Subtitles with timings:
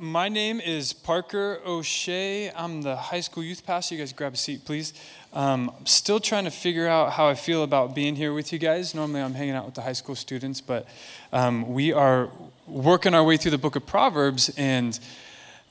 [0.00, 2.50] my name is Parker O'Shea.
[2.52, 3.94] I'm the high school youth pastor.
[3.94, 4.94] You guys grab a seat, please.
[5.34, 8.58] Um, I'm still trying to figure out how I feel about being here with you
[8.58, 8.94] guys.
[8.94, 10.88] Normally, I'm hanging out with the high school students, but
[11.34, 12.30] um, we are
[12.66, 14.98] working our way through the book of Proverbs, and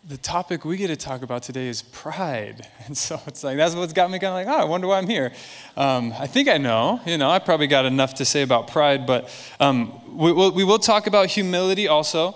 [0.08, 2.68] the topic we get to talk about today is pride.
[2.86, 5.00] And so it's like, that's what's got me kind of like, oh, I wonder why
[5.00, 5.34] I'm here.
[5.76, 9.08] Um, I think I know, you know, I probably got enough to say about pride,
[9.08, 12.36] but um, we, will, we will talk about humility also.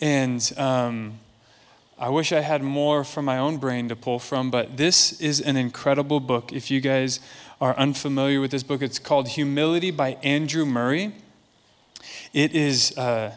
[0.00, 1.20] And um,
[1.98, 5.40] I wish I had more from my own brain to pull from, but this is
[5.40, 6.52] an incredible book.
[6.52, 7.20] If you guys
[7.60, 11.14] are unfamiliar with this book, it's called Humility by Andrew Murray.
[12.32, 12.96] It is.
[12.98, 13.36] Uh,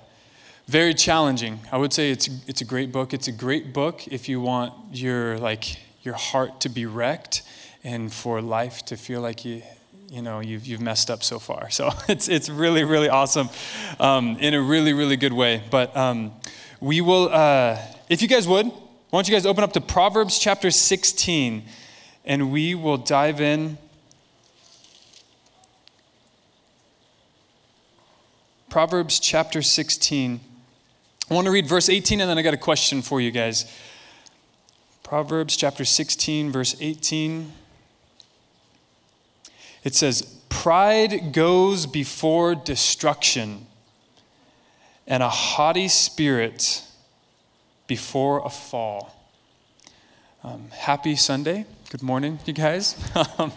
[0.67, 1.59] very challenging.
[1.71, 3.13] I would say it's, it's a great book.
[3.13, 7.43] It's a great book if you want your, like, your heart to be wrecked
[7.83, 9.61] and for life to feel like you,
[10.09, 11.69] you know, you've, you've messed up so far.
[11.75, 13.49] So it's, it's really, really awesome
[13.99, 15.61] um, in a really, really good way.
[15.69, 16.31] But um,
[16.79, 17.77] we will, uh,
[18.09, 18.73] if you guys would, why
[19.11, 21.63] don't you guys open up to Proverbs chapter 16
[22.25, 23.77] and we will dive in
[28.69, 30.39] Proverbs chapter 16.
[31.29, 33.71] I want to read verse 18 and then I got a question for you guys.
[35.01, 37.53] Proverbs chapter 16, verse 18.
[39.83, 43.67] It says, Pride goes before destruction,
[45.07, 46.83] and a haughty spirit
[47.87, 49.11] before a fall.
[50.43, 51.65] Um, happy Sunday.
[51.89, 52.95] Good morning, you guys.
[53.37, 53.51] Um,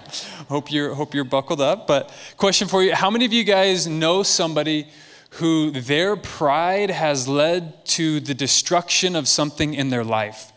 [0.48, 1.86] hope you're hope you're buckled up.
[1.86, 4.88] But question for you: How many of you guys know somebody
[5.32, 10.52] who their pride has led to the destruction of something in their life,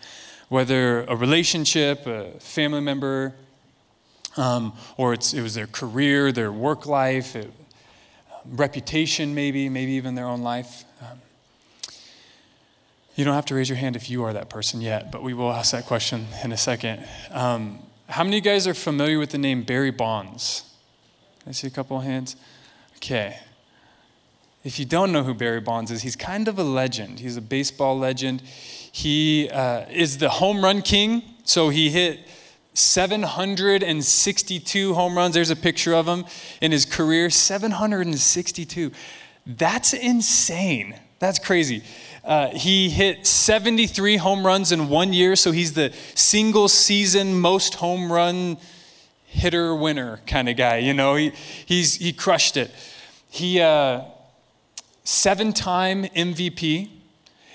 [0.49, 3.33] whether a relationship, a family member,
[4.37, 7.51] um, or it was their career, their work life, it,
[8.45, 10.83] reputation, maybe, maybe even their own life.
[11.01, 11.21] Um,
[13.15, 15.33] you don't have to raise your hand if you are that person yet, but we
[15.33, 17.05] will ask that question in a second.
[17.31, 20.63] Um, how many of you guys are familiar with the name Barry Bonds?
[21.47, 22.35] I see a couple of hands.
[22.97, 23.37] Okay.
[24.63, 27.19] If you don't know who Barry Bonds is, he's kind of a legend.
[27.19, 28.41] He's a baseball legend.
[28.41, 31.23] He uh, is the home run king.
[31.43, 32.19] So he hit
[32.73, 35.33] 762 home runs.
[35.33, 36.25] There's a picture of him
[36.61, 38.91] in his career 762.
[39.45, 40.95] That's insane.
[41.19, 41.83] That's crazy.
[42.23, 47.75] Uh, he hit 73 home runs in one year, so he's the single season most
[47.75, 48.57] home run
[49.25, 50.77] hitter winner kind of guy.
[50.77, 51.31] You know, he,
[51.65, 52.69] he's, he crushed it.
[53.29, 54.03] He, uh,
[55.03, 56.89] seven time MVP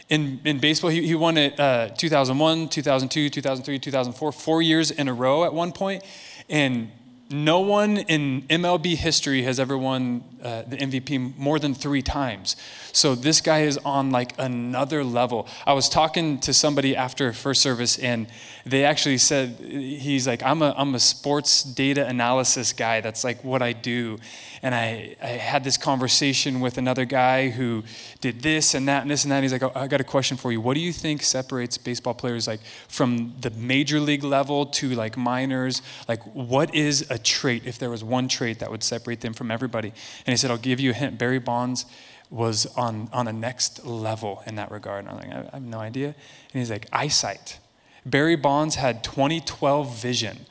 [0.09, 0.91] in, in baseball.
[0.91, 5.53] He, he won it uh, 2001, 2002, 2003, 2004, four years in a row at
[5.53, 6.05] one point.
[6.49, 6.91] And
[7.31, 12.57] no one in MLB history has ever won uh, the MVP more than three times.
[12.93, 15.49] So this guy is on like another level.
[15.67, 18.27] I was talking to somebody after first service, and
[18.65, 23.01] they actually said he's like, "I'm a I'm a sports data analysis guy.
[23.01, 24.19] That's like what I do."
[24.63, 27.85] And I I had this conversation with another guy who
[28.21, 29.37] did this and that and this and that.
[29.37, 30.61] And he's like, oh, "I got a question for you.
[30.61, 35.17] What do you think separates baseball players like from the major league level to like
[35.17, 35.83] minors?
[36.09, 39.51] Like, what is a trait if there was one trait that would separate them from
[39.51, 39.93] everybody?"
[40.27, 41.19] And he said, I'll give you a hint.
[41.19, 41.87] Barry Bonds
[42.31, 45.05] was on, on a next level in that regard.
[45.05, 46.09] And I'm like, I have no idea.
[46.09, 46.15] And
[46.61, 47.59] he's like, eyesight.
[48.05, 50.47] Barry Bonds had 2012 vision.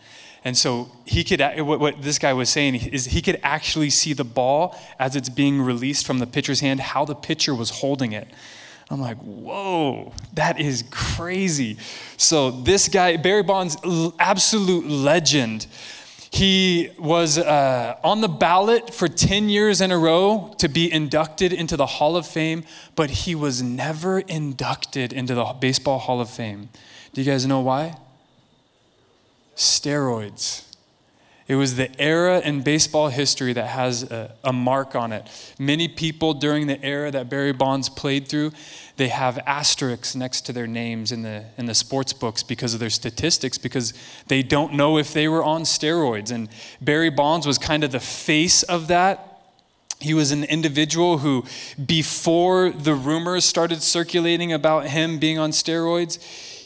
[0.46, 4.14] And so he could, what, what this guy was saying is he could actually see
[4.14, 8.12] the ball as it's being released from the pitcher's hand, how the pitcher was holding
[8.12, 8.28] it.
[8.92, 11.78] I'm like, whoa, that is crazy.
[12.18, 13.76] So this guy, Barry Bonds,
[14.20, 15.66] absolute legend.
[16.36, 21.54] He was uh, on the ballot for 10 years in a row to be inducted
[21.54, 26.30] into the Hall of Fame, but he was never inducted into the Baseball Hall of
[26.30, 26.68] Fame.
[27.14, 27.96] Do you guys know why?
[29.56, 30.65] Steroids.
[31.48, 35.28] It was the era in baseball history that has a, a, mark on it.
[35.60, 38.52] Many people during the era that Barry Bonds played through,
[38.98, 42.80] they have asterisks next to their names in the, in the sports books because of
[42.80, 43.94] their statistics, because
[44.28, 46.32] they don't know if they were on steroids.
[46.32, 46.50] And
[46.82, 49.32] Barry Bonds was kind of the face of that.
[50.00, 51.46] He was an individual who,
[51.86, 56.18] before the rumors started circulating about him being on steroids,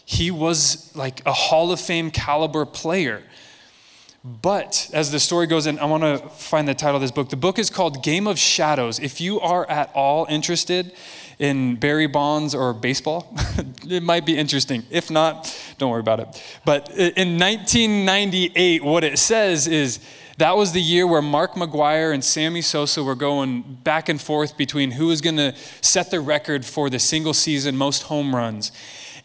[0.06, 3.24] he was like a Hall of Fame caliber player.
[4.24, 7.30] But as the story goes, and I want to find the title of this book.
[7.30, 9.00] The book is called Game of Shadows.
[9.00, 10.92] If you are at all interested
[11.40, 13.34] in Barry Bonds or baseball,
[13.88, 14.84] it might be interesting.
[14.90, 16.44] If not, don't worry about it.
[16.66, 20.00] But in 1998, what it says is
[20.38, 24.58] that was the year where Mark McGwire and Sammy Sosa were going back and forth
[24.58, 28.74] between who was going to set the record for the single season most home runs.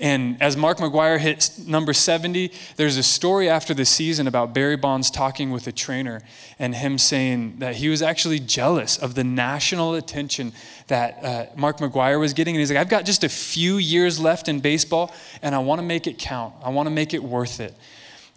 [0.00, 4.76] And as Mark McGwire hit number 70, there's a story after the season about Barry
[4.76, 6.20] Bonds talking with a trainer
[6.58, 10.52] and him saying that he was actually jealous of the national attention
[10.88, 12.54] that uh, Mark McGwire was getting.
[12.54, 15.80] And he's like, I've got just a few years left in baseball, and I want
[15.80, 16.54] to make it count.
[16.62, 17.74] I want to make it worth it.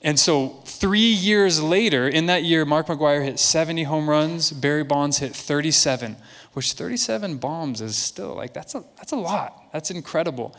[0.03, 4.83] And so, three years later, in that year, Mark McGwire hit 70 home runs, Barry
[4.83, 6.15] Bonds hit 37,
[6.53, 9.63] which 37 bombs is still like, that's a, that's a lot.
[9.73, 10.55] That's incredible.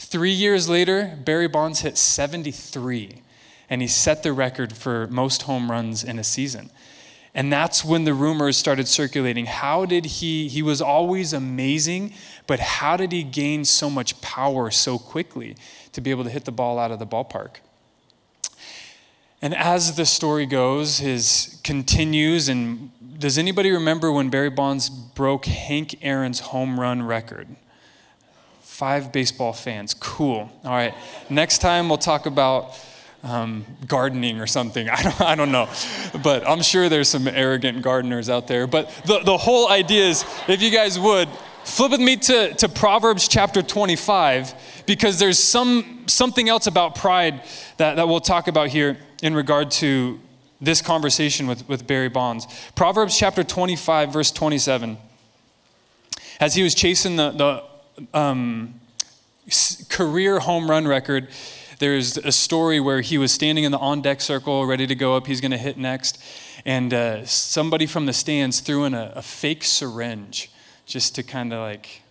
[0.00, 3.20] Three years later, Barry Bonds hit 73,
[3.68, 6.70] and he set the record for most home runs in a season.
[7.34, 9.46] And that's when the rumors started circulating.
[9.46, 12.14] How did he, he was always amazing,
[12.46, 15.56] but how did he gain so much power so quickly
[15.92, 17.56] to be able to hit the ball out of the ballpark?
[19.42, 25.46] And as the story goes, his continues, and does anybody remember when Barry Bonds broke
[25.46, 27.48] Hank Aaron's home run record?
[28.78, 29.92] Five baseball fans.
[29.92, 30.48] Cool.
[30.62, 30.94] All right.
[31.28, 32.78] Next time we'll talk about
[33.24, 34.88] um, gardening or something.
[34.92, 35.68] I don't, I don't know.
[36.22, 38.68] But I'm sure there's some arrogant gardeners out there.
[38.68, 41.28] But the, the whole idea is if you guys would,
[41.64, 44.54] flip with me to, to Proverbs chapter 25,
[44.86, 47.42] because there's some, something else about pride
[47.78, 50.20] that, that we'll talk about here in regard to
[50.60, 52.46] this conversation with, with Barry Bonds.
[52.76, 54.98] Proverbs chapter 25, verse 27.
[56.38, 57.67] As he was chasing the, the
[58.14, 58.74] um,
[59.88, 61.28] career home run record,
[61.78, 65.16] there's a story where he was standing in the on deck circle, ready to go
[65.16, 65.26] up.
[65.26, 66.22] He's going to hit next.
[66.64, 70.50] And uh, somebody from the stands threw in a, a fake syringe
[70.86, 72.02] just to kind of like,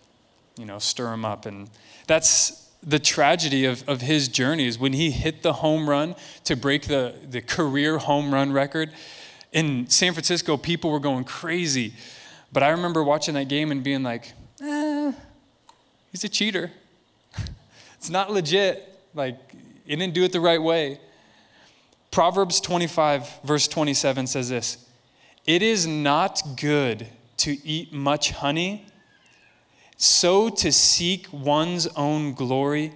[0.56, 1.44] you know, stir him up.
[1.44, 1.68] And
[2.06, 6.14] that's the tragedy of, of his journey is when he hit the home run
[6.44, 8.90] to break the, the career home run record.
[9.52, 11.92] In San Francisco, people were going crazy.
[12.52, 14.32] But I remember watching that game and being like,
[14.62, 15.12] eh,
[16.10, 16.70] he's a cheater.
[17.96, 19.00] it's not legit.
[19.14, 19.38] Like,
[19.84, 21.00] he didn't do it the right way.
[22.10, 24.86] Proverbs 25, verse 27 says this
[25.46, 27.06] It is not good
[27.38, 28.86] to eat much honey,
[29.96, 32.92] so to seek one's own glory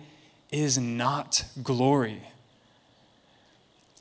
[0.51, 2.23] is not glory.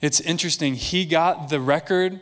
[0.01, 0.75] It's interesting.
[0.75, 2.19] He got the record,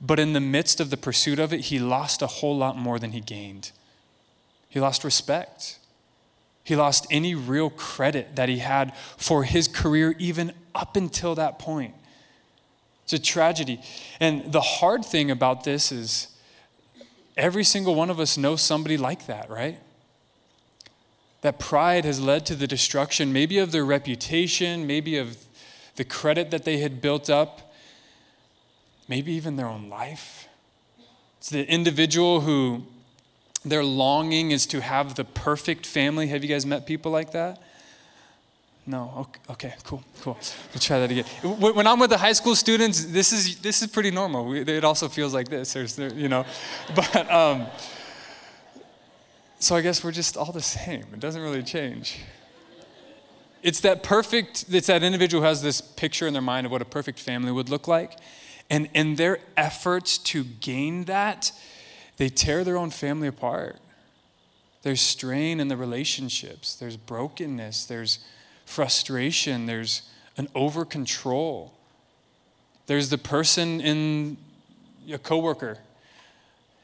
[0.00, 2.98] but in the midst of the pursuit of it, he lost a whole lot more
[2.98, 3.72] than he gained.
[4.68, 5.78] He lost respect.
[6.64, 11.58] He lost any real credit that he had for his career, even up until that
[11.58, 11.94] point.
[13.04, 13.80] It's a tragedy.
[14.20, 16.28] And the hard thing about this is
[17.36, 19.78] every single one of us knows somebody like that, right?
[21.40, 25.36] That pride has led to the destruction, maybe of their reputation, maybe of
[25.96, 27.72] the credit that they had built up,
[29.08, 30.48] maybe even their own life.
[31.38, 32.84] It's the individual who
[33.64, 36.28] their longing is to have the perfect family.
[36.28, 37.62] Have you guys met people like that?
[38.84, 39.28] No.
[39.48, 40.36] Okay, cool, cool.
[40.72, 41.24] We'll try that again.
[41.42, 44.52] When I'm with the high school students, this is this is pretty normal.
[44.52, 45.72] It also feels like this.
[45.72, 46.44] There's, you know,
[46.96, 47.66] but um,
[49.60, 51.04] so I guess we're just all the same.
[51.12, 52.18] It doesn't really change.
[53.62, 54.64] It's that perfect.
[54.68, 57.52] It's that individual who has this picture in their mind of what a perfect family
[57.52, 58.18] would look like,
[58.68, 61.52] and in their efforts to gain that
[62.16, 63.76] they tear their own family apart.
[64.82, 68.18] There's strain in the relationships, there's brokenness, there's
[68.64, 70.02] frustration, there's
[70.36, 71.74] an over control.
[72.86, 74.36] There's the person in
[75.10, 75.78] a coworker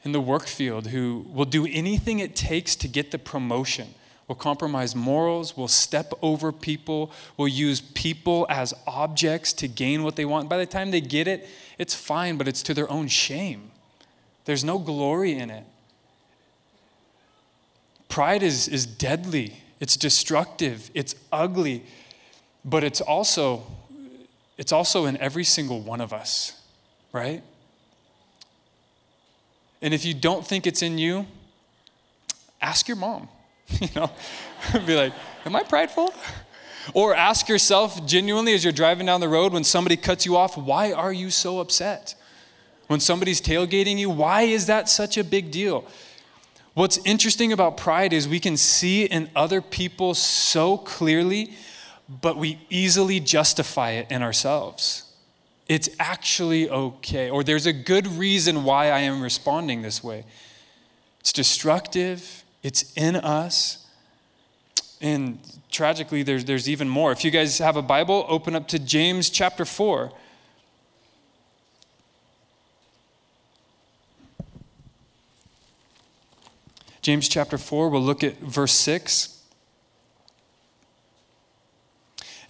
[0.03, 3.87] in the work field who will do anything it takes to get the promotion,
[4.27, 10.15] will compromise morals, will step over people, will use people as objects to gain what
[10.15, 10.47] they want.
[10.47, 13.71] By the time they get it, it's fine, but it's to their own shame.
[14.49, 15.63] There's no glory in it.
[18.07, 21.83] Pride is, is deadly, it's destructive, it's ugly,
[22.65, 23.61] but it's also,
[24.57, 26.59] it's also in every single one of us,
[27.13, 27.43] right?
[29.83, 31.27] And if you don't think it's in you,
[32.59, 33.29] ask your mom.
[33.79, 34.11] You know,
[34.87, 35.13] be like,
[35.45, 36.11] Am I prideful?
[36.95, 40.57] Or ask yourself genuinely as you're driving down the road when somebody cuts you off,
[40.57, 42.15] why are you so upset?
[42.89, 45.85] When somebody's tailgating you, why is that such a big deal?
[46.73, 51.53] What's interesting about pride is we can see in other people so clearly,
[52.09, 55.03] but we easily justify it in ourselves.
[55.67, 60.25] It's actually okay, or there's a good reason why I am responding this way.
[61.19, 63.85] It's destructive, it's in us.
[64.99, 65.37] And
[65.69, 67.11] tragically, there's, there's even more.
[67.11, 70.11] If you guys have a Bible, open up to James chapter 4.
[77.01, 79.41] James chapter 4, we'll look at verse 6.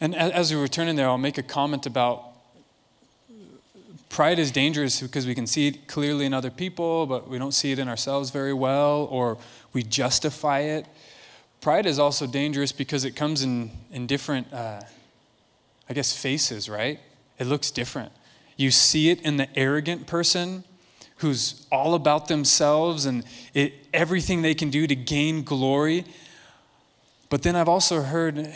[0.01, 2.23] And as we were turning there, I'll make a comment about
[4.09, 7.53] pride is dangerous because we can see it clearly in other people, but we don't
[7.53, 9.37] see it in ourselves very well, or
[9.71, 10.85] we justify it.
[11.61, 14.81] Pride is also dangerous because it comes in, in different, uh,
[15.89, 16.99] I guess, faces, right?
[17.37, 18.11] It looks different.
[18.57, 20.63] You see it in the arrogant person
[21.19, 23.23] who's all about themselves and
[23.53, 26.05] it, everything they can do to gain glory.
[27.29, 28.53] But then I've also heard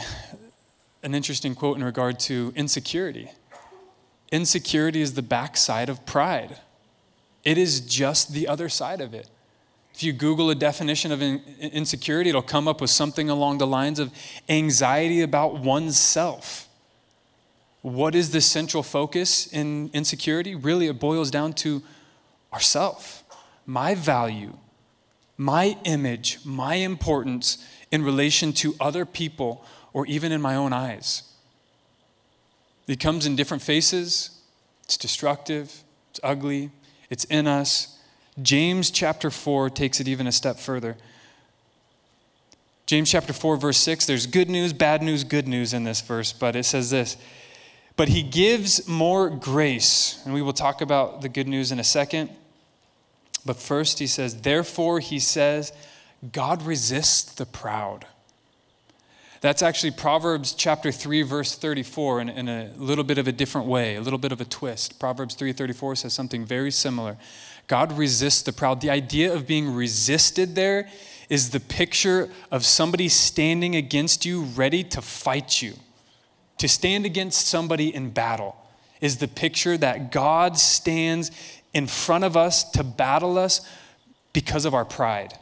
[1.03, 3.29] an interesting quote in regard to insecurity.
[4.31, 6.57] Insecurity is the backside of pride,
[7.43, 9.29] it is just the other side of it.
[9.93, 13.99] If you Google a definition of insecurity, it'll come up with something along the lines
[13.99, 14.11] of
[14.49, 16.67] anxiety about oneself.
[17.83, 20.55] What is the central focus in insecurity?
[20.55, 21.83] Really, it boils down to
[22.53, 23.23] ourself,
[23.65, 24.53] my value,
[25.37, 31.23] my image, my importance in relation to other people or even in my own eyes.
[32.87, 34.41] It comes in different faces.
[34.83, 36.71] It's destructive, it's ugly,
[37.09, 37.97] it's in us.
[38.41, 40.97] James chapter 4 takes it even a step further.
[42.85, 46.33] James chapter 4, verse 6, there's good news, bad news, good news in this verse,
[46.33, 47.15] but it says this
[47.95, 50.21] But he gives more grace.
[50.25, 52.29] And we will talk about the good news in a second.
[53.45, 55.73] But first, he says, Therefore, he says,
[56.31, 58.05] God resists the proud
[59.43, 63.67] that's actually Proverbs chapter 3, verse 34, in, in a little bit of a different
[63.67, 65.01] way, a little bit of a twist.
[65.01, 67.17] Proverbs 3:34 says something very similar.
[67.67, 68.79] God resists the proud.
[68.79, 70.87] The idea of being resisted there
[71.27, 75.73] is the picture of somebody standing against you, ready to fight you.
[76.59, 78.55] To stand against somebody in battle
[79.01, 81.31] is the picture that God stands
[81.73, 83.67] in front of us to battle us
[84.31, 85.33] because of our pride.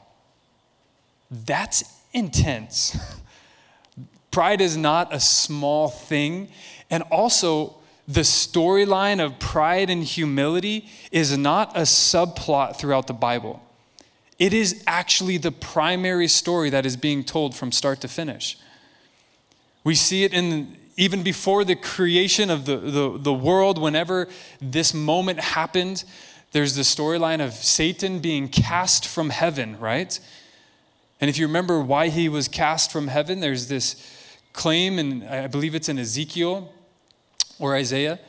[1.29, 1.83] That's
[2.13, 2.97] intense.
[4.31, 6.49] Pride is not a small thing.
[6.89, 7.75] And also,
[8.07, 13.61] the storyline of pride and humility is not a subplot throughout the Bible.
[14.39, 18.57] It is actually the primary story that is being told from start to finish.
[19.83, 24.27] We see it in even before the creation of the, the, the world, whenever
[24.61, 26.03] this moment happened,
[26.51, 30.19] there's the storyline of Satan being cast from heaven, right?
[31.19, 33.95] And if you remember why he was cast from heaven, there's this
[34.53, 36.73] claim, and I believe it's in Ezekiel
[37.59, 38.19] or Isaiah,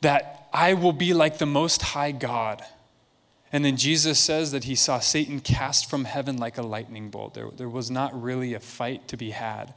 [0.00, 2.64] that I will be like the Most High God.
[3.52, 7.34] And then Jesus says that he saw Satan cast from heaven like a lightning bolt.
[7.34, 9.74] There, there was not really a fight to be had.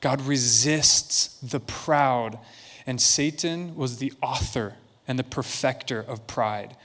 [0.00, 2.38] God resists the proud,
[2.86, 4.76] and Satan was the author
[5.06, 6.76] and the perfecter of pride.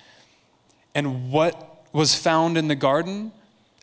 [0.95, 3.31] And what was found in the garden?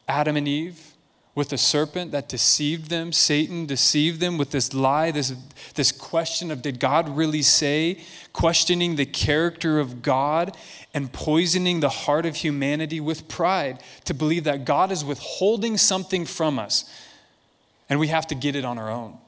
[0.09, 0.91] Adam and Eve
[1.35, 3.13] with a serpent that deceived them.
[3.13, 5.33] Satan deceived them with this lie, this,
[5.75, 7.99] this question of did God really say,
[8.33, 10.57] questioning the character of God
[10.93, 16.27] and poisoning the heart of humanity with pride to believe that God is withholding something
[16.27, 16.85] from us
[17.91, 19.19] and we have to get it on our own.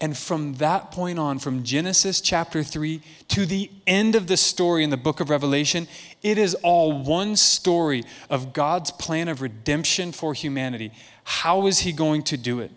[0.00, 4.84] And from that point on, from Genesis chapter 3 to the end of the story
[4.84, 5.88] in the book of Revelation,
[6.22, 10.92] it is all one story of God's plan of redemption for humanity.
[11.24, 12.70] How is He going to do it?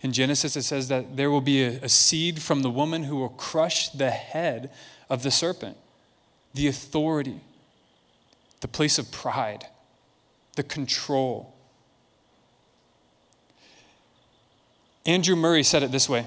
[0.00, 3.16] In Genesis, it says that there will be a, a seed from the woman who
[3.16, 4.70] will crush the head
[5.10, 5.76] of the serpent,
[6.54, 7.40] the authority,
[8.60, 9.66] the place of pride,
[10.54, 11.57] the control
[15.06, 16.26] Andrew Murray said it this way.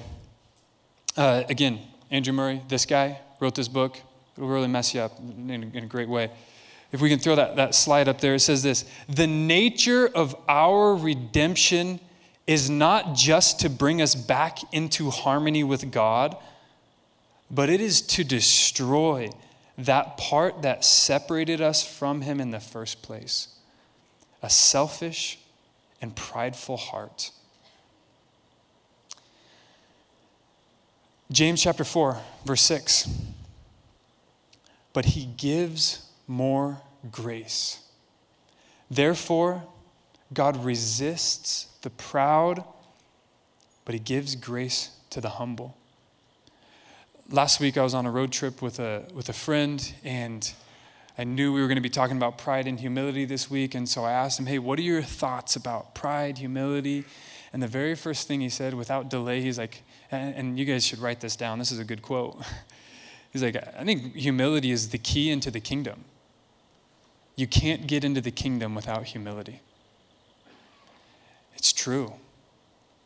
[1.16, 4.00] Uh, again, Andrew Murray, this guy, wrote this book.
[4.36, 6.32] It'll really mess you up in a, in a great way.
[6.92, 10.36] If we can throw that, that slide up there, it says this The nature of
[10.48, 12.00] our redemption
[12.48, 16.36] is not just to bring us back into harmony with God,
[17.50, 19.30] but it is to destroy
[19.78, 23.56] that part that separated us from Him in the first place
[24.44, 25.40] a selfish
[26.02, 27.32] and prideful heart.
[31.32, 33.10] James chapter 4, verse 6.
[34.92, 37.80] But he gives more grace.
[38.90, 39.64] Therefore,
[40.34, 42.66] God resists the proud,
[43.86, 45.78] but he gives grace to the humble.
[47.30, 50.52] Last week, I was on a road trip with a, with a friend, and
[51.18, 53.74] I knew we were going to be talking about pride and humility this week.
[53.74, 57.06] And so I asked him, Hey, what are your thoughts about pride, humility?
[57.54, 61.00] And the very first thing he said, without delay, he's like, and you guys should
[61.00, 61.60] write this down.
[61.60, 62.42] This is a good quote.
[63.32, 66.04] He's like, I think humility is the key into the kingdom.
[67.36, 69.62] You can't get into the kingdom without humility.
[71.56, 72.14] It's true.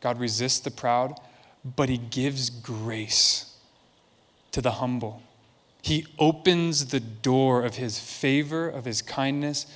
[0.00, 1.18] God resists the proud,
[1.64, 3.54] but he gives grace
[4.50, 5.22] to the humble.
[5.82, 9.66] He opens the door of his favor, of his kindness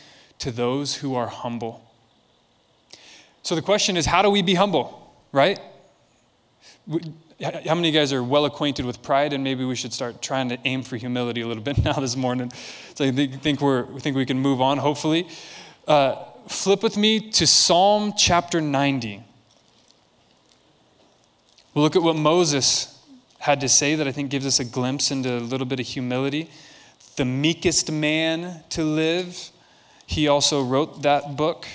[0.41, 1.89] to those who are humble.
[3.43, 5.61] So the question is how do we be humble, right?
[6.89, 10.21] How many of you guys are well acquainted with pride, and maybe we should start
[10.21, 12.53] trying to aim for humility a little bit now this morning?
[12.95, 15.29] So I think, we're, we think we can move on, hopefully.
[15.87, 16.17] Uh,
[16.49, 19.23] flip with me to Psalm chapter 90.
[21.75, 22.99] We'll look at what Moses
[23.39, 25.87] had to say that I think gives us a glimpse into a little bit of
[25.87, 26.51] humility.
[27.17, 29.51] The meekest man to live.
[30.07, 31.67] He also wrote that book.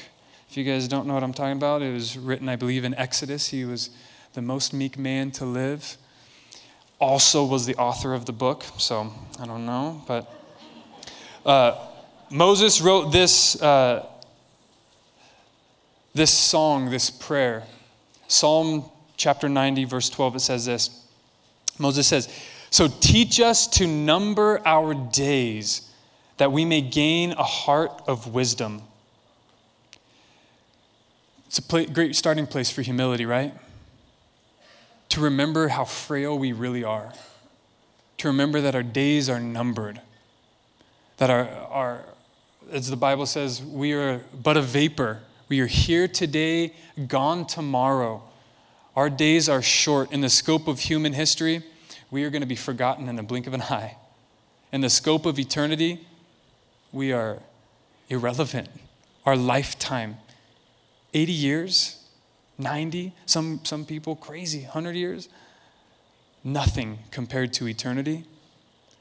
[0.49, 2.93] If you guys don't know what I'm talking about, it was written, I believe, in
[2.95, 3.47] Exodus.
[3.47, 3.89] He was
[4.35, 5.95] the most meek man to live.
[6.99, 10.29] Also was the author of the book, so I don't know, but
[11.45, 11.87] uh,
[12.29, 14.05] Moses wrote this uh,
[16.13, 17.63] this song, this prayer.
[18.27, 21.05] Psalm chapter 90, verse 12, it says this
[21.79, 22.27] Moses says,
[22.71, 25.89] So teach us to number our days
[26.37, 28.81] that we may gain a heart of wisdom.
[31.47, 33.53] It's a great starting place for humility, right?
[35.15, 37.13] To remember how frail we really are,
[38.17, 40.01] to remember that our days are numbered,
[41.19, 42.05] that our, our
[42.69, 45.21] as the Bible says, we are but a vapor.
[45.47, 46.73] We are here today,
[47.07, 48.23] gone tomorrow.
[48.93, 50.11] Our days are short.
[50.11, 51.63] In the scope of human history,
[52.11, 53.95] we are going to be forgotten in the blink of an eye.
[54.73, 56.05] In the scope of eternity,
[56.91, 57.39] we are
[58.09, 58.67] irrelevant.
[59.25, 60.17] Our lifetime
[61.13, 62.04] 80 years,
[62.57, 65.29] 90, some, some people crazy, 100 years,
[66.43, 68.25] nothing compared to eternity.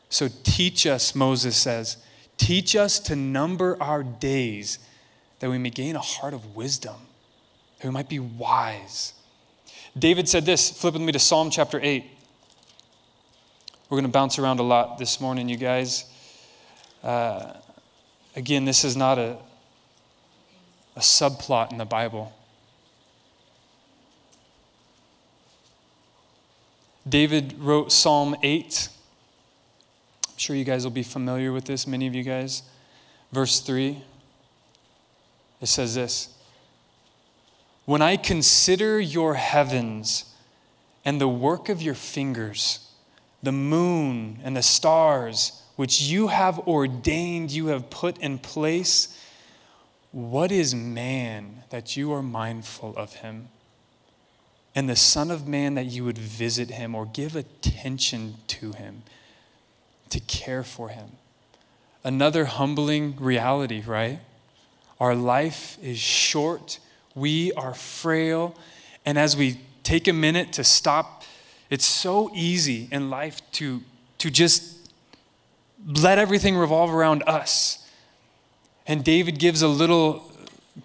[0.09, 1.99] So teach us, Moses says,
[2.37, 4.79] teach us to number our days
[5.41, 6.97] that we may gain a heart of wisdom,
[7.79, 9.13] that we might be wise.
[9.97, 12.05] David said this, flip with me to Psalm chapter 8.
[13.89, 16.07] We're going to bounce around a lot this morning, you guys.
[17.03, 17.53] Uh,
[18.35, 19.37] again, this is not a,
[20.97, 22.33] a subplot in the Bible.
[27.09, 28.89] David wrote Psalm 8.
[30.27, 32.63] I'm sure you guys will be familiar with this, many of you guys.
[33.33, 34.03] Verse 3.
[35.61, 36.35] It says this
[37.85, 40.25] when I consider your heavens
[41.05, 42.91] and the work of your fingers,
[43.43, 49.21] the moon and the stars, which you have ordained, you have put in place,
[50.13, 53.49] what is man that you are mindful of him?
[54.75, 59.03] And the Son of Man that you would visit him or give attention to him,
[60.11, 61.13] to care for him.
[62.03, 64.21] Another humbling reality, right?
[65.01, 66.79] Our life is short
[67.15, 68.57] we are frail.
[69.05, 71.23] And as we take a minute to stop,
[71.71, 73.83] it's so easy in life to,
[74.19, 74.91] to just
[75.87, 77.89] let everything revolve around us.
[78.87, 80.31] And David gives a little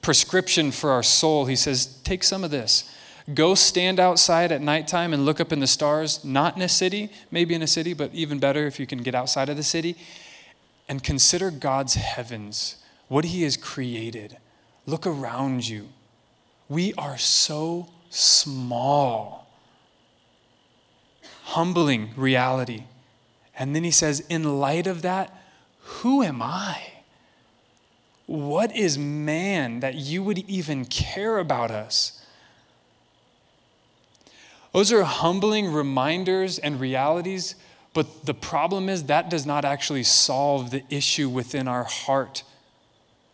[0.01, 1.45] prescription for our soul.
[1.45, 2.95] He says, Take some of this.
[3.33, 7.09] Go stand outside at nighttime and look up in the stars, not in a city,
[7.31, 9.95] maybe in a city, but even better if you can get outside of the city,
[10.87, 14.37] and consider God's heavens, what He has created.
[14.85, 15.89] Look around you.
[16.67, 19.47] We are so small.
[21.43, 22.83] Humbling reality.
[23.57, 25.35] And then he says, in light of that,
[25.81, 26.93] who am I?
[28.25, 32.18] What is man that you would even care about us?
[34.73, 37.55] Those are humbling reminders and realities,
[37.93, 42.43] but the problem is that does not actually solve the issue within our heart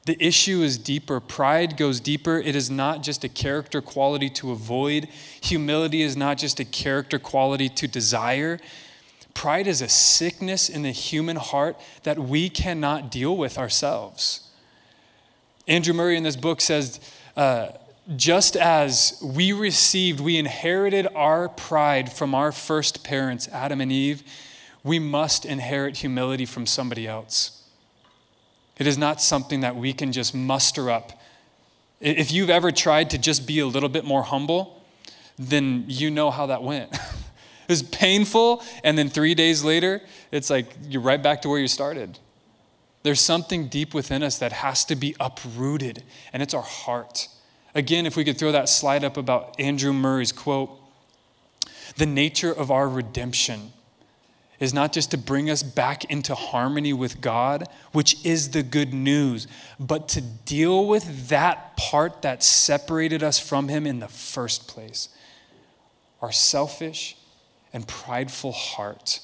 [0.05, 1.19] the issue is deeper.
[1.19, 2.37] Pride goes deeper.
[2.37, 5.07] It is not just a character quality to avoid,
[5.41, 8.59] humility is not just a character quality to desire.
[9.33, 14.49] Pride is a sickness in the human heart that we cannot deal with ourselves.
[15.67, 16.99] Andrew Murray in this book says,
[17.35, 17.69] uh,
[18.15, 24.23] just as we received, we inherited our pride from our first parents, Adam and Eve,
[24.83, 27.63] we must inherit humility from somebody else.
[28.77, 31.19] It is not something that we can just muster up.
[31.99, 34.83] If you've ever tried to just be a little bit more humble,
[35.39, 36.93] then you know how that went.
[36.93, 36.99] it
[37.67, 41.67] was painful, and then three days later, it's like you're right back to where you
[41.67, 42.19] started.
[43.01, 47.27] There's something deep within us that has to be uprooted, and it's our heart.
[47.75, 50.81] Again, if we could throw that slide up about Andrew Murray's quote
[51.97, 53.71] the nature of our redemption
[54.59, 58.93] is not just to bring us back into harmony with God, which is the good
[58.93, 59.47] news,
[59.79, 65.09] but to deal with that part that separated us from Him in the first place
[66.21, 67.17] our selfish
[67.71, 69.19] and prideful heart.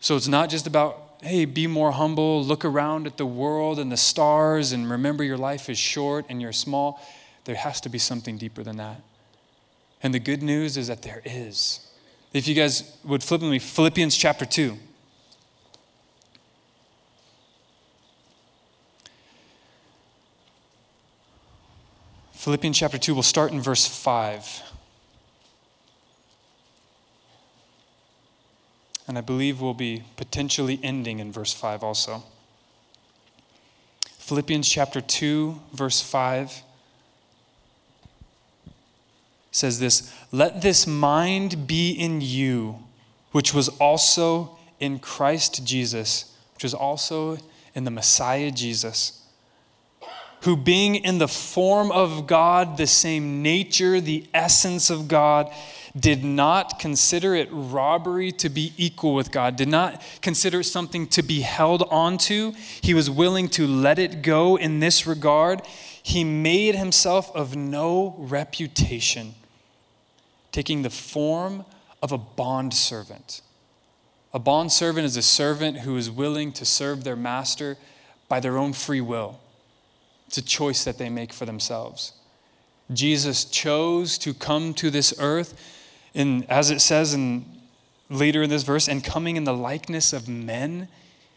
[0.00, 3.90] So it's not just about, hey, be more humble, look around at the world and
[3.90, 7.00] the stars, and remember your life is short and you're small.
[7.44, 9.00] There has to be something deeper than that.
[10.02, 11.80] And the good news is that there is.
[12.32, 14.76] If you guys would flip me, Philippians chapter 2.
[22.32, 24.67] Philippians chapter 2, we'll start in verse 5.
[29.08, 32.22] And I believe we'll be potentially ending in verse 5 also.
[34.18, 36.62] Philippians chapter 2, verse 5
[39.50, 42.80] says this Let this mind be in you,
[43.32, 47.38] which was also in Christ Jesus, which was also
[47.74, 49.17] in the Messiah Jesus,
[50.42, 55.52] who being in the form of God, the same nature, the essence of God,
[55.98, 61.22] did not consider it robbery to be equal with God, did not consider something to
[61.22, 62.52] be held onto.
[62.80, 65.62] He was willing to let it go in this regard.
[66.02, 69.34] He made himself of no reputation
[70.52, 71.64] taking the form
[72.02, 73.42] of a bondservant.
[74.32, 77.76] A bondservant is a servant who is willing to serve their master
[78.28, 79.40] by their own free will.
[80.28, 82.12] It's a choice that they make for themselves.
[82.92, 85.60] Jesus chose to come to this earth,
[86.14, 87.44] and as it says in,
[88.08, 90.88] later in this verse, and coming in the likeness of men,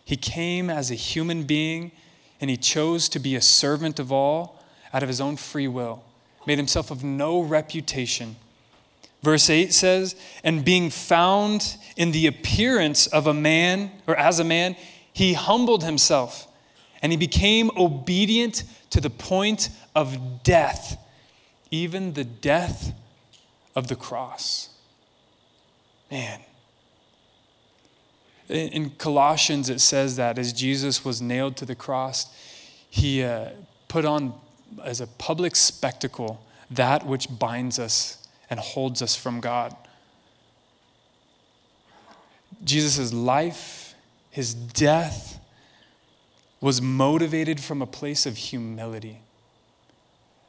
[0.06, 1.92] he came as a human being,
[2.40, 6.04] and he chose to be a servant of all out of his own free will,
[6.46, 8.36] made himself of no reputation
[9.24, 14.44] Verse 8 says, And being found in the appearance of a man, or as a
[14.44, 14.76] man,
[15.14, 16.48] he humbled himself
[17.02, 20.98] and he became obedient to the point of death,
[21.72, 22.94] even the death
[23.76, 24.70] of the cross.
[26.10, 26.42] Man.
[28.50, 32.36] In Colossians, it says that as Jesus was nailed to the cross,
[32.90, 33.50] he uh,
[33.88, 34.34] put on
[34.84, 39.76] as a public spectacle that which binds us and holds us from God.
[42.64, 43.96] Jesus' life,
[44.30, 45.41] his death,
[46.62, 49.22] was motivated from a place of humility.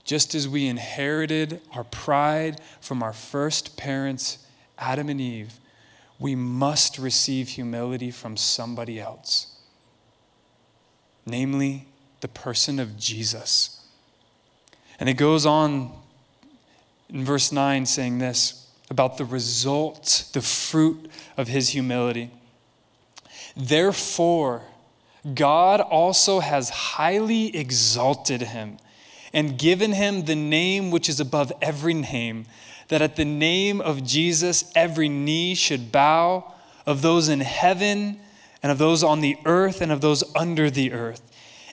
[0.05, 4.47] Just as we inherited our pride from our first parents,
[4.79, 5.55] Adam and Eve,
[6.19, 9.59] we must receive humility from somebody else,
[11.25, 11.87] namely
[12.21, 13.85] the person of Jesus.
[15.01, 15.91] And it goes on
[17.09, 22.31] in verse 9 saying this about the result, the fruit of his humility.
[23.57, 24.63] Therefore,
[25.35, 28.79] God also has highly exalted him
[29.33, 32.47] and given him the name which is above every name,
[32.89, 36.53] that at the name of Jesus every knee should bow,
[36.87, 38.19] of those in heaven
[38.63, 41.23] and of those on the earth and of those under the earth,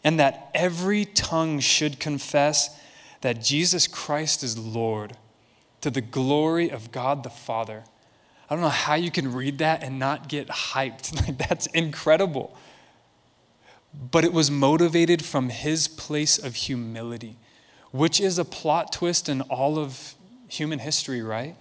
[0.04, 2.80] and that every tongue should confess
[3.22, 5.18] that Jesus Christ is Lord
[5.82, 7.84] to the glory of God the Father.
[8.50, 11.16] I don't know how you can read that and not get hyped.
[11.28, 12.56] Like, that's incredible.
[13.94, 17.38] But it was motivated from his place of humility,
[17.92, 20.16] which is a plot twist in all of
[20.48, 21.56] human history, right?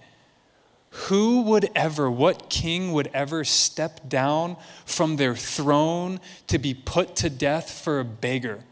[0.91, 7.15] Who would ever, what king would ever step down from their throne to be put
[7.17, 8.63] to death for a beggar?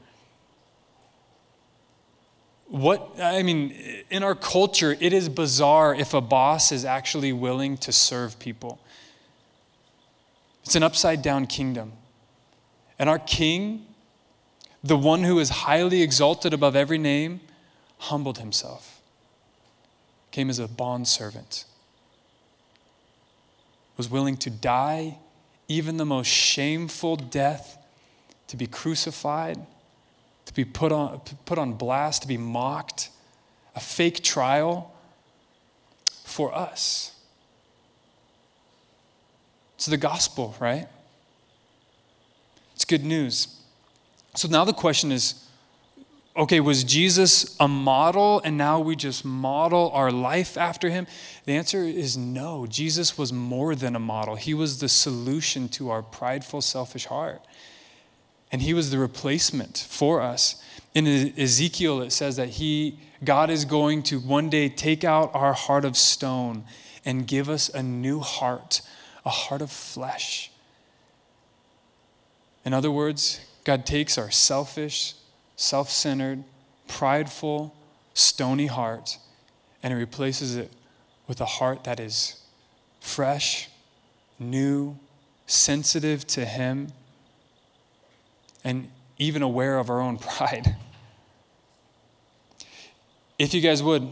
[2.70, 3.74] what i mean
[4.10, 8.80] in our culture it is bizarre if a boss is actually willing to serve people
[10.64, 11.94] it's an upside down kingdom
[13.00, 13.86] and our king
[14.84, 17.42] the one who is highly exalted above every name
[17.98, 19.02] humbled himself
[20.32, 21.66] came as a bond servant
[23.98, 25.18] was willing to die
[25.68, 27.78] even the most shameful death
[28.48, 29.58] to be crucified
[30.48, 33.10] to be put on, put on blast, to be mocked,
[33.76, 34.94] a fake trial
[36.24, 37.14] for us.
[39.76, 40.88] It's the gospel, right?
[42.78, 43.48] It's good news.
[44.36, 45.44] So now the question is
[46.36, 51.08] okay, was Jesus a model and now we just model our life after him?
[51.46, 52.68] The answer is no.
[52.68, 57.42] Jesus was more than a model, he was the solution to our prideful, selfish heart.
[58.52, 60.62] And he was the replacement for us.
[60.94, 65.54] In Ezekiel, it says that he, God is going to one day take out our
[65.54, 66.64] heart of stone
[67.04, 68.82] and give us a new heart,
[69.26, 70.52] a heart of flesh.
[72.68, 75.14] In other words, God takes our selfish,
[75.56, 76.44] self centered,
[76.90, 77.74] prideful,
[78.14, 79.20] stony heart
[79.82, 80.70] and He replaces it
[81.30, 82.42] with a heart that is
[83.00, 83.70] fresh,
[84.38, 84.98] new,
[85.46, 86.90] sensitive to Him,
[88.66, 90.76] and even aware of our own pride.
[93.40, 94.12] If you guys would,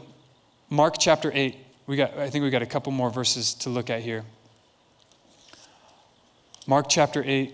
[0.70, 1.58] Mark chapter 8.
[1.88, 4.24] We got, I think we got a couple more verses to look at here.
[6.66, 7.54] Mark chapter 8.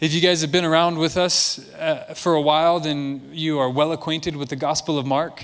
[0.00, 3.68] If you guys have been around with us uh, for a while, then you are
[3.68, 5.42] well acquainted with the Gospel of Mark.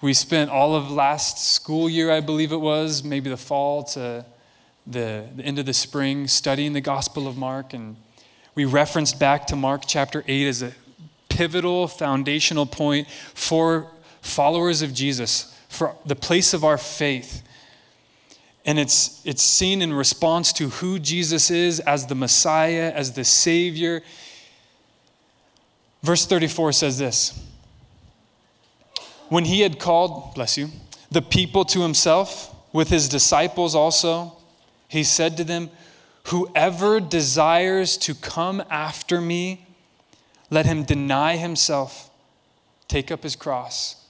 [0.00, 4.24] We spent all of last school year, I believe it was, maybe the fall to
[4.86, 7.74] the, the end of the spring, studying the Gospel of Mark.
[7.74, 7.96] And
[8.54, 10.74] we referenced back to Mark chapter 8 as a
[11.28, 17.42] pivotal, foundational point for followers of Jesus, for the place of our faith.
[18.68, 23.24] And it's, it's seen in response to who Jesus is as the Messiah, as the
[23.24, 24.02] Savior.
[26.02, 27.42] Verse 34 says this
[29.30, 30.68] When he had called, bless you,
[31.10, 34.36] the people to himself, with his disciples also,
[34.86, 35.70] he said to them,
[36.24, 39.66] Whoever desires to come after me,
[40.50, 42.10] let him deny himself,
[42.86, 44.04] take up his cross,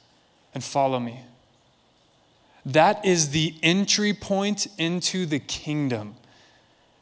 [0.52, 1.20] and follow me.
[2.68, 6.16] That is the entry point into the kingdom.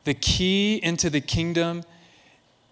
[0.05, 1.83] The key into the kingdom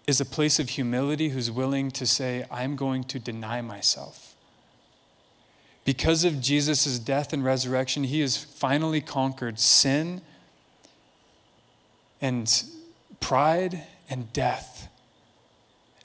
[0.07, 4.37] is a place of humility who's willing to say, I'm going to deny myself.
[5.83, 10.21] Because of Jesus' death and resurrection, he has finally conquered sin
[12.21, 12.63] and
[13.19, 14.87] pride and death.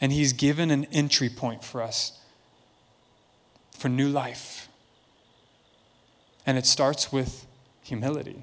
[0.00, 2.18] And he's given an entry point for us
[3.78, 4.69] for new life.
[6.50, 7.46] And it starts with
[7.80, 8.42] humility,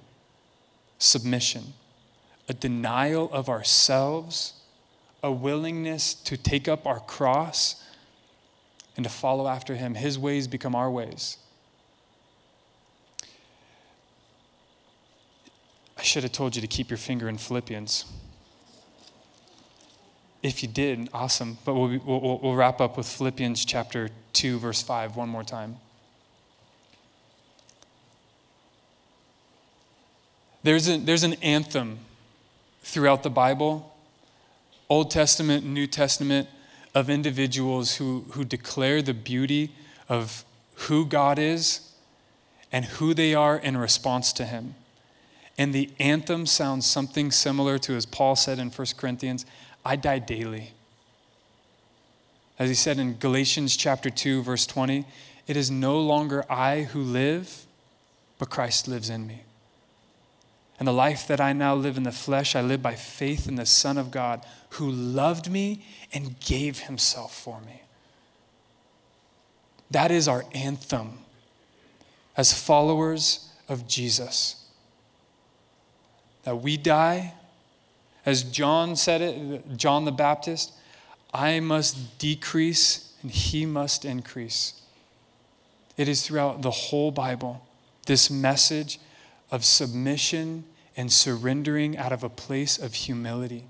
[0.98, 1.74] submission,
[2.48, 4.54] a denial of ourselves,
[5.22, 7.84] a willingness to take up our cross
[8.96, 9.96] and to follow after Him.
[9.96, 11.38] His ways become our ways.
[15.98, 18.06] I should have told you to keep your finger in Philippians.
[20.41, 21.58] If you did, awesome.
[21.65, 25.80] But we'll, we'll, we'll wrap up with Philippians chapter 2, verse 5, one more time.
[30.68, 32.00] There's, a, there's an anthem
[32.84, 33.96] throughout the Bible,
[34.90, 36.50] Old Testament, New Testament,
[36.94, 39.72] of individuals who, who declare the beauty
[40.10, 41.90] of who God is
[42.70, 44.76] and who they are in response to Him.
[45.58, 49.46] And the anthem sounds something similar to, as Paul said in 1 Corinthians,
[49.86, 50.74] I die daily.
[52.60, 55.06] As he said in Galatians chapter 2, verse 20,
[55.48, 57.66] it is no longer I who live,
[58.38, 59.44] but Christ lives in me.
[60.80, 63.56] And the life that I now live in the flesh, I live by faith in
[63.56, 67.82] the Son of God who loved me and gave himself for me.
[69.90, 71.20] That is our anthem
[72.36, 74.66] as followers of Jesus.
[76.44, 77.34] That we die,
[78.26, 80.74] as John said it, John the Baptist,
[81.34, 84.82] I must decrease and he must increase.
[85.98, 87.66] It is throughout the whole Bible
[88.06, 89.00] this message
[89.52, 93.66] of submission and surrendering out of a place of humility.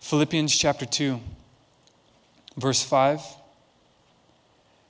[0.00, 1.20] Philippians chapter 2,
[2.56, 3.22] verse 5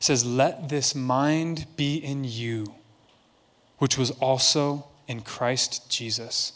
[0.00, 2.74] says, Let this mind be in you,
[3.78, 6.54] which was also in Christ Jesus.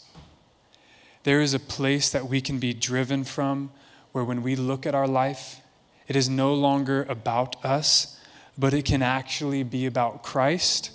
[1.23, 3.71] There is a place that we can be driven from
[4.11, 5.61] where when we look at our life,
[6.07, 8.19] it is no longer about us,
[8.57, 10.91] but it can actually be about Christ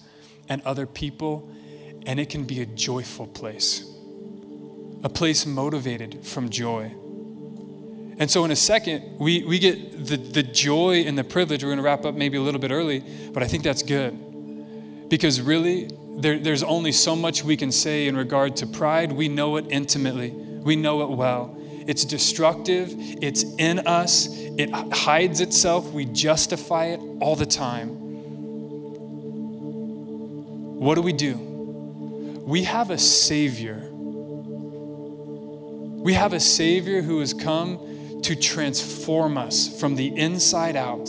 [0.48, 1.48] and other people
[2.06, 3.88] and it can be a joyful place,
[5.02, 6.92] a place motivated from joy.
[8.18, 11.64] And so, in a second, we, we get the, the joy and the privilege.
[11.64, 15.08] We're going to wrap up maybe a little bit early, but I think that's good.
[15.08, 19.12] Because really, there, there's only so much we can say in regard to pride.
[19.12, 21.58] We know it intimately, we know it well.
[21.86, 27.88] It's destructive, it's in us, it hides itself, we justify it all the time.
[30.78, 31.51] What do we do?
[32.44, 33.88] We have a Savior.
[36.02, 41.08] We have a Savior who has come to transform us from the inside out.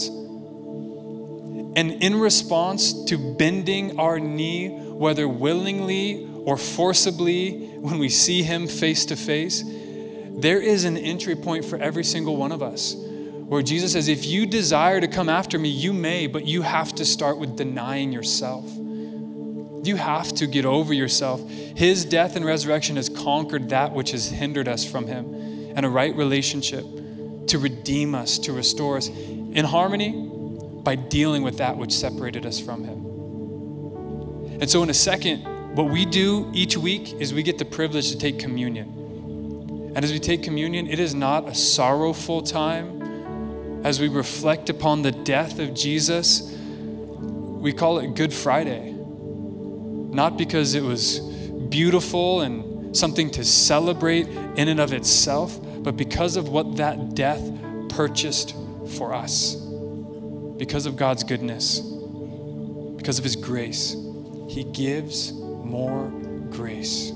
[1.75, 8.67] And in response to bending our knee, whether willingly or forcibly, when we see Him
[8.67, 9.63] face to face,
[10.35, 14.25] there is an entry point for every single one of us where Jesus says, If
[14.25, 18.11] you desire to come after me, you may, but you have to start with denying
[18.11, 18.65] yourself.
[19.83, 21.47] You have to get over yourself.
[21.49, 25.89] His death and resurrection has conquered that which has hindered us from Him and a
[25.89, 26.85] right relationship
[27.47, 30.11] to redeem us, to restore us in harmony
[30.83, 34.59] by dealing with that which separated us from Him.
[34.61, 35.43] And so, in a second,
[35.75, 39.91] what we do each week is we get the privilege to take communion.
[39.95, 43.81] And as we take communion, it is not a sorrowful time.
[43.83, 46.57] As we reflect upon the death of Jesus,
[47.19, 48.92] we call it Good Friday.
[50.13, 56.35] Not because it was beautiful and something to celebrate in and of itself, but because
[56.35, 57.41] of what that death
[57.89, 58.55] purchased
[58.97, 59.55] for us.
[60.57, 61.79] Because of God's goodness,
[62.97, 63.95] because of His grace,
[64.47, 66.09] He gives more
[66.51, 67.11] grace.